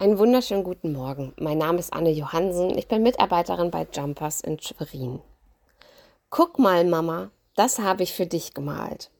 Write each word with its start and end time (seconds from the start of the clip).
Einen 0.00 0.18
wunderschönen 0.18 0.64
guten 0.64 0.94
Morgen. 0.94 1.34
Mein 1.38 1.58
Name 1.58 1.78
ist 1.78 1.92
Anne 1.92 2.08
Johansen. 2.08 2.70
Ich 2.70 2.88
bin 2.88 3.02
Mitarbeiterin 3.02 3.70
bei 3.70 3.86
Jumpers 3.92 4.40
in 4.40 4.58
Schwerin. 4.58 5.20
Guck 6.30 6.58
mal, 6.58 6.86
Mama, 6.86 7.30
das 7.54 7.78
habe 7.78 8.02
ich 8.02 8.14
für 8.14 8.24
dich 8.24 8.54
gemalt. 8.54 9.10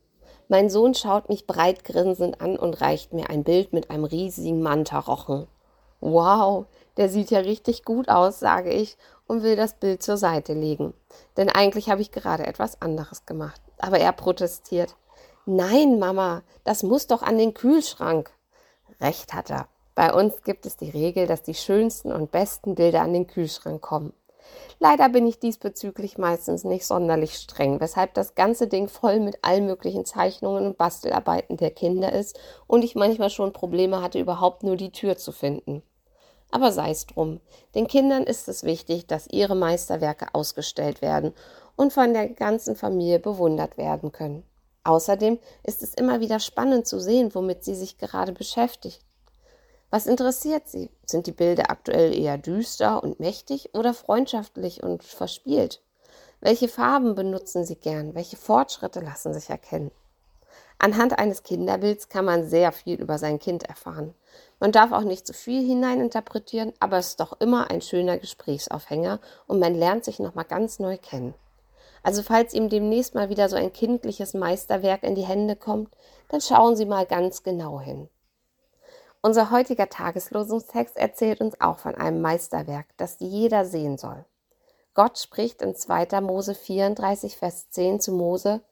Mein 0.49 0.71
Sohn 0.71 0.95
schaut 0.95 1.29
mich 1.29 1.47
breit 1.47 1.85
grinsend 1.85 2.41
an 2.41 2.57
und 2.57 2.81
reicht 2.81 3.13
mir 3.13 3.29
ein 3.29 3.45
Bild 3.45 3.75
mit 3.75 3.91
einem 3.91 4.05
riesigen 4.05 4.63
Mantarochen. 4.63 5.49
Wow, 6.01 6.65
der 6.97 7.11
sieht 7.11 7.31
ja 7.31 7.41
richtig 7.41 7.85
gut 7.85 8.09
aus, 8.09 8.41
sage 8.41 8.73
ich 8.73 8.97
und 9.27 9.43
will 9.43 9.57
das 9.57 9.75
Bild 9.75 10.03
zur 10.03 10.17
Seite 10.17 10.55
legen. 10.55 10.95
Denn 11.37 11.51
eigentlich 11.51 11.91
habe 11.91 12.01
ich 12.01 12.11
gerade 12.11 12.47
etwas 12.47 12.81
anderes 12.81 13.27
gemacht. 13.27 13.61
Aber 13.77 13.99
er 13.99 14.13
protestiert. 14.13 14.97
Nein, 15.45 15.99
Mama, 15.99 16.41
das 16.65 16.83
muss 16.83 17.07
doch 17.07 17.21
an 17.21 17.37
den 17.37 17.53
Kühlschrank. 17.53 18.31
Recht 18.99 19.35
hat 19.35 19.51
er. 19.51 19.69
Bei 20.01 20.15
uns 20.15 20.43
gibt 20.45 20.65
es 20.65 20.79
die 20.79 20.89
Regel, 20.89 21.27
dass 21.27 21.43
die 21.43 21.53
schönsten 21.53 22.11
und 22.11 22.33
besten 22.33 22.75
Bilder 22.75 23.03
an 23.03 23.13
den 23.13 23.27
Kühlschrank 23.27 23.83
kommen. 23.83 24.15
Leider 24.79 25.11
bin 25.11 25.27
ich 25.27 25.41
diesbezüglich 25.41 26.17
meistens 26.17 26.65
nicht 26.65 26.87
sonderlich 26.87 27.35
streng, 27.35 27.81
weshalb 27.81 28.15
das 28.15 28.35
ganze 28.35 28.67
Ding 28.67 28.89
voll 28.89 29.21
mit 29.21 29.37
allen 29.43 29.67
möglichen 29.67 30.07
Zeichnungen 30.07 30.65
und 30.65 30.79
Bastelarbeiten 30.79 31.59
der 31.59 31.71
Kinder 31.71 32.15
ist 32.15 32.41
und 32.67 32.83
ich 32.83 32.95
manchmal 32.95 33.29
schon 33.29 33.53
Probleme 33.53 34.01
hatte, 34.01 34.19
überhaupt 34.19 34.63
nur 34.63 34.77
die 34.77 34.91
Tür 34.91 35.19
zu 35.19 35.33
finden. 35.33 35.83
Aber 36.51 36.73
sei 36.73 36.93
es 36.93 37.05
drum. 37.05 37.43
Den 37.75 37.87
Kindern 37.87 38.23
ist 38.23 38.49
es 38.49 38.65
wichtig, 38.65 39.07
dass 39.07 39.29
ihre 39.31 39.55
Meisterwerke 39.55 40.29
ausgestellt 40.33 41.03
werden 41.03 41.35
und 41.77 41.93
von 41.93 42.15
der 42.15 42.31
ganzen 42.31 42.75
Familie 42.75 43.19
bewundert 43.19 43.77
werden 43.77 44.13
können. 44.13 44.45
Außerdem 44.83 45.39
ist 45.63 45.83
es 45.83 45.93
immer 45.93 46.21
wieder 46.21 46.41
spannend 46.41 46.87
zu 46.87 46.99
sehen, 47.01 47.35
womit 47.35 47.65
sie 47.65 47.75
sich 47.75 47.99
gerade 47.99 48.33
beschäftigt. 48.33 49.05
Was 49.91 50.07
interessiert 50.07 50.69
Sie? 50.69 50.89
Sind 51.05 51.27
die 51.27 51.33
Bilder 51.33 51.69
aktuell 51.69 52.17
eher 52.17 52.39
düster 52.39 53.03
und 53.03 53.19
mächtig 53.19 53.75
oder 53.75 53.93
freundschaftlich 53.93 54.85
und 54.85 55.03
verspielt? 55.03 55.83
Welche 56.41 56.69
Farben 56.69 57.17
benutzen 57.17 57.65
Sie 57.65 57.75
gern? 57.75 58.15
Welche 58.15 58.37
Fortschritte 58.37 59.01
lassen 59.01 59.35
sich 59.35 59.51
erkennen? 59.51 59.91
Anhand 60.79 61.19
eines 61.19 61.43
Kinderbilds 61.43 62.09
kann 62.09 62.25
man 62.25 62.49
sehr 62.49 62.71
viel 62.71 63.01
über 63.01 63.19
sein 63.19 63.41
Kind 63.41 63.65
erfahren. 63.65 64.15
Man 64.61 64.71
darf 64.71 64.93
auch 64.93 65.03
nicht 65.03 65.27
zu 65.27 65.35
viel 65.35 65.67
hineininterpretieren, 65.67 66.73
aber 66.79 66.99
es 66.99 67.09
ist 67.09 67.21
doch 67.21 67.41
immer 67.41 67.71
ein 67.71 67.83
schöner 67.83 68.17
Gesprächsaufhänger 68.17 69.21
und 69.49 69.59
man 69.59 69.75
lernt 69.75 70.05
sich 70.05 70.21
nochmal 70.21 70.47
ganz 70.47 70.79
neu 70.79 70.99
kennen. 70.99 71.35
Also 72.03 72.23
falls 72.23 72.55
ihm 72.55 72.69
demnächst 72.69 73.15
mal 73.15 73.29
wieder 73.29 73.49
so 73.49 73.57
ein 73.57 73.73
kindliches 73.73 74.35
Meisterwerk 74.35 75.03
in 75.03 75.17
die 75.17 75.27
Hände 75.27 75.57
kommt, 75.57 75.91
dann 76.29 76.41
schauen 76.41 76.77
Sie 76.77 76.87
mal 76.87 77.05
ganz 77.05 77.43
genau 77.43 77.81
hin. 77.81 78.09
Unser 79.23 79.51
heutiger 79.51 79.89
Tageslosungstext 79.89 80.97
erzählt 80.97 81.43
uns 81.43 81.61
auch 81.61 81.79
von 81.79 81.95
einem 81.95 82.23
Meisterwerk, 82.23 82.87
das 82.97 83.17
jeder 83.19 83.67
sehen 83.67 83.99
soll. 83.99 84.25
Gott 84.95 85.19
spricht 85.19 85.61
in 85.61 85.75
2. 85.75 86.21
Mose 86.23 86.55
34, 86.55 87.37
Vers 87.37 87.71
10 87.71 88.01
zu 88.01 88.13
Mose, 88.13 88.63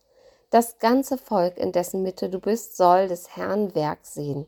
das 0.50 0.78
ganze 0.78 1.18
Volk, 1.18 1.58
in 1.58 1.72
dessen 1.72 2.02
Mitte 2.02 2.30
du 2.30 2.40
bist, 2.40 2.76
soll 2.78 3.08
des 3.08 3.36
Herrn 3.36 3.74
Werk 3.74 3.98
sehen, 4.02 4.46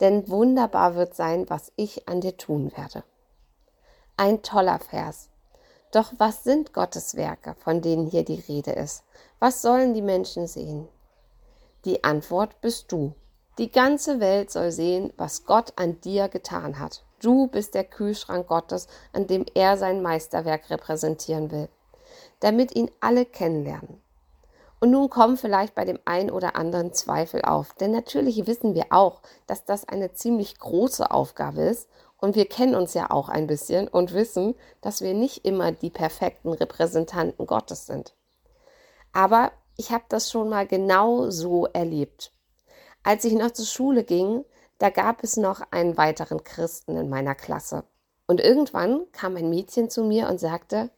denn 0.00 0.28
wunderbar 0.28 0.94
wird 0.94 1.14
sein, 1.14 1.48
was 1.50 1.70
ich 1.76 2.08
an 2.08 2.22
dir 2.22 2.38
tun 2.38 2.72
werde. 2.74 3.04
Ein 4.16 4.42
toller 4.42 4.78
Vers. 4.78 5.28
Doch 5.90 6.14
was 6.16 6.42
sind 6.42 6.72
Gottes 6.72 7.16
Werke, 7.16 7.54
von 7.62 7.82
denen 7.82 8.06
hier 8.06 8.24
die 8.24 8.40
Rede 8.48 8.72
ist? 8.72 9.04
Was 9.38 9.60
sollen 9.60 9.92
die 9.92 10.00
Menschen 10.00 10.46
sehen? 10.46 10.88
Die 11.84 12.02
Antwort 12.02 12.60
bist 12.62 12.90
du. 12.90 13.12
Die 13.58 13.70
ganze 13.70 14.18
Welt 14.18 14.50
soll 14.50 14.70
sehen, 14.72 15.12
was 15.18 15.44
Gott 15.44 15.74
an 15.76 16.00
dir 16.00 16.28
getan 16.28 16.78
hat. 16.78 17.04
Du 17.20 17.48
bist 17.48 17.74
der 17.74 17.84
Kühlschrank 17.84 18.46
Gottes, 18.46 18.88
an 19.12 19.26
dem 19.26 19.44
er 19.54 19.76
sein 19.76 20.00
Meisterwerk 20.00 20.70
repräsentieren 20.70 21.50
will, 21.50 21.68
damit 22.40 22.74
ihn 22.74 22.90
alle 23.00 23.26
kennenlernen. 23.26 24.00
Und 24.80 24.90
nun 24.90 25.10
kommen 25.10 25.36
vielleicht 25.36 25.74
bei 25.74 25.84
dem 25.84 26.00
einen 26.06 26.30
oder 26.30 26.56
anderen 26.56 26.94
Zweifel 26.94 27.42
auf, 27.42 27.74
denn 27.74 27.92
natürlich 27.92 28.46
wissen 28.46 28.74
wir 28.74 28.86
auch, 28.90 29.20
dass 29.46 29.64
das 29.64 29.86
eine 29.86 30.14
ziemlich 30.14 30.58
große 30.58 31.10
Aufgabe 31.10 31.60
ist 31.62 31.88
und 32.16 32.34
wir 32.34 32.46
kennen 32.46 32.74
uns 32.74 32.94
ja 32.94 33.10
auch 33.10 33.28
ein 33.28 33.46
bisschen 33.46 33.86
und 33.86 34.14
wissen, 34.14 34.54
dass 34.80 35.02
wir 35.02 35.12
nicht 35.12 35.44
immer 35.44 35.72
die 35.72 35.90
perfekten 35.90 36.52
Repräsentanten 36.52 37.46
Gottes 37.46 37.86
sind. 37.86 38.14
Aber 39.12 39.52
ich 39.76 39.92
habe 39.92 40.04
das 40.08 40.30
schon 40.30 40.48
mal 40.48 40.66
genau 40.66 41.30
so 41.30 41.66
erlebt. 41.66 42.32
Als 43.04 43.24
ich 43.24 43.32
noch 43.32 43.50
zur 43.50 43.66
Schule 43.66 44.04
ging, 44.04 44.44
da 44.78 44.90
gab 44.90 45.24
es 45.24 45.36
noch 45.36 45.60
einen 45.70 45.96
weiteren 45.96 46.44
Christen 46.44 46.96
in 46.96 47.08
meiner 47.08 47.34
Klasse. 47.34 47.84
Und 48.26 48.40
irgendwann 48.40 49.10
kam 49.12 49.36
ein 49.36 49.50
Mädchen 49.50 49.90
zu 49.90 50.04
mir 50.04 50.28
und 50.28 50.38
sagte, 50.38 50.90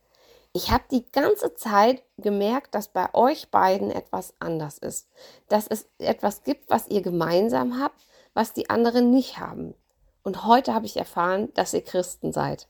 ich 0.53 0.70
habe 0.70 0.84
die 0.91 1.10
ganze 1.10 1.54
Zeit 1.54 2.03
gemerkt, 2.16 2.75
dass 2.75 2.88
bei 2.88 3.12
euch 3.12 3.50
beiden 3.50 3.91
etwas 3.91 4.34
anders 4.38 4.78
ist. 4.78 5.09
Dass 5.48 5.66
es 5.66 5.87
etwas 5.98 6.44
gibt, 6.44 6.70
was 6.70 6.88
ihr 6.88 7.03
gemeinsam 7.03 7.81
habt, 7.81 8.06
was 8.34 8.53
die 8.53 8.71
anderen 8.71 9.10
nicht 9.10 9.38
haben. 9.38 9.75
Und 10.22 10.47
heute 10.47 10.72
habe 10.72 10.86
ich 10.86 10.97
erfahren, 10.97 11.53
dass 11.54 11.75
ihr 11.75 11.82
Christen 11.82 12.32
seid. 12.32 12.69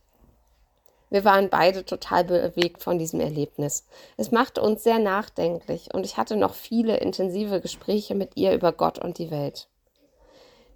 Wir 1.15 1.25
waren 1.25 1.49
beide 1.49 1.85
total 1.85 2.25
bewegt 2.25 2.83
von 2.83 2.99
diesem 2.99 3.21
Erlebnis. 3.21 3.85
Es 4.17 4.33
machte 4.33 4.61
uns 4.61 4.83
sehr 4.83 4.99
nachdenklich 4.99 5.95
und 5.95 6.05
ich 6.05 6.17
hatte 6.17 6.35
noch 6.35 6.55
viele 6.55 6.97
intensive 6.97 7.61
Gespräche 7.61 8.17
mit 8.17 8.33
ihr 8.35 8.53
über 8.53 8.73
Gott 8.73 8.99
und 8.99 9.19
die 9.19 9.31
Welt. 9.31 9.69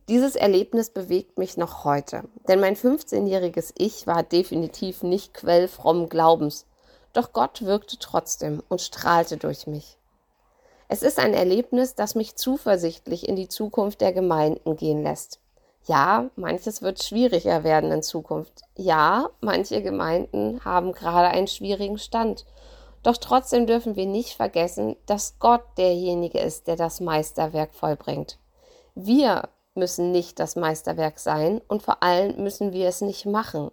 Dieses 0.08 0.36
Erlebnis 0.36 0.90
bewegt 0.90 1.38
mich 1.38 1.56
noch 1.56 1.82
heute, 1.82 2.22
denn 2.46 2.60
mein 2.60 2.76
15-jähriges 2.76 3.72
Ich 3.78 4.06
war 4.06 4.22
definitiv 4.22 5.02
nicht 5.02 5.34
Quell 5.34 5.66
frommen 5.66 6.08
Glaubens, 6.08 6.66
doch 7.12 7.32
Gott 7.32 7.62
wirkte 7.62 7.98
trotzdem 7.98 8.62
und 8.68 8.80
strahlte 8.80 9.38
durch 9.38 9.66
mich. 9.66 9.98
Es 10.86 11.02
ist 11.02 11.18
ein 11.18 11.34
Erlebnis, 11.34 11.96
das 11.96 12.14
mich 12.14 12.36
zuversichtlich 12.36 13.28
in 13.28 13.34
die 13.34 13.48
Zukunft 13.48 14.00
der 14.00 14.12
Gemeinden 14.12 14.76
gehen 14.76 15.02
lässt. 15.02 15.40
Ja, 15.86 16.30
manches 16.36 16.82
wird 16.82 17.02
schwieriger 17.02 17.64
werden 17.64 17.90
in 17.90 18.02
Zukunft. 18.02 18.62
Ja, 18.76 19.30
manche 19.40 19.82
Gemeinden 19.82 20.64
haben 20.64 20.92
gerade 20.92 21.28
einen 21.28 21.46
schwierigen 21.46 21.98
Stand. 21.98 22.44
Doch 23.02 23.16
trotzdem 23.16 23.66
dürfen 23.66 23.96
wir 23.96 24.06
nicht 24.06 24.34
vergessen, 24.34 24.96
dass 25.06 25.38
Gott 25.38 25.62
derjenige 25.78 26.40
ist, 26.40 26.66
der 26.66 26.76
das 26.76 27.00
Meisterwerk 27.00 27.74
vollbringt. 27.74 28.38
Wir 28.94 29.48
müssen 29.74 30.10
nicht 30.10 30.40
das 30.40 30.56
Meisterwerk 30.56 31.18
sein 31.18 31.60
und 31.68 31.82
vor 31.82 32.02
allem 32.02 32.42
müssen 32.42 32.72
wir 32.72 32.88
es 32.88 33.00
nicht 33.00 33.24
machen. 33.24 33.70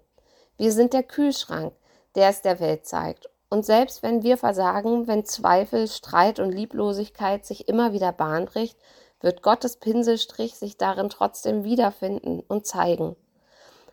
Wir 0.57 0.71
sind 0.71 0.93
der 0.93 1.03
Kühlschrank, 1.03 1.73
der 2.15 2.29
es 2.29 2.41
der 2.41 2.59
Welt 2.59 2.85
zeigt. 2.85 3.29
Und 3.49 3.65
selbst 3.65 4.03
wenn 4.03 4.23
wir 4.23 4.37
versagen, 4.37 5.07
wenn 5.07 5.25
Zweifel, 5.25 5.87
Streit 5.87 6.39
und 6.39 6.51
Lieblosigkeit 6.51 7.45
sich 7.45 7.67
immer 7.67 7.93
wieder 7.93 8.11
Bahn 8.11 8.45
bricht, 8.45 8.77
wird 9.21 9.41
Gottes 9.41 9.77
Pinselstrich 9.77 10.55
sich 10.55 10.77
darin 10.77 11.09
trotzdem 11.09 11.63
wiederfinden 11.63 12.41
und 12.41 12.65
zeigen, 12.65 13.15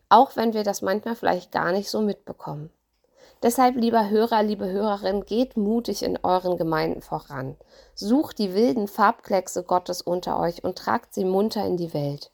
auch 0.09 0.37
wenn 0.37 0.53
wir 0.53 0.65
das 0.65 0.83
manchmal 0.83 1.17
vielleicht 1.17 1.53
gar 1.53 1.73
nicht 1.73 1.91
so 1.91 2.01
mitbekommen. 2.01 2.71
Deshalb, 3.43 3.75
lieber 3.75 4.09
Hörer, 4.09 4.43
liebe 4.43 4.71
Hörerin, 4.71 5.25
geht 5.25 5.57
mutig 5.57 6.05
in 6.05 6.19
euren 6.23 6.57
Gemeinden 6.57 7.03
voran. 7.03 7.57
Sucht 7.95 8.39
die 8.39 8.55
wilden 8.55 8.87
Farbkleckse 8.87 9.65
Gottes 9.65 10.01
unter 10.01 10.39
euch 10.39 10.63
und 10.63 10.79
tragt 10.79 11.13
sie 11.13 11.25
munter 11.25 11.67
in 11.67 11.77
die 11.77 11.93
Welt. 11.93 12.31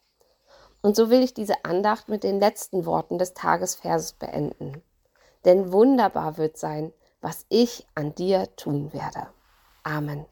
Und 0.81 0.95
so 0.95 1.09
will 1.09 1.23
ich 1.23 1.33
diese 1.33 1.65
Andacht 1.65 2.09
mit 2.09 2.23
den 2.23 2.39
letzten 2.39 2.85
Worten 2.85 3.17
des 3.17 3.33
Tagesverses 3.33 4.13
beenden. 4.13 4.83
Denn 5.45 5.71
wunderbar 5.71 6.37
wird 6.37 6.57
sein, 6.57 6.93
was 7.21 7.45
ich 7.49 7.87
an 7.95 8.13
dir 8.13 8.55
tun 8.55 8.93
werde. 8.93 9.27
Amen. 9.83 10.25